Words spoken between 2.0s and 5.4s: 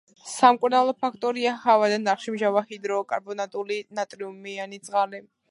ნახშირმჟავა ჰიდროკარბონატული ნატრიუმიანი წყალი.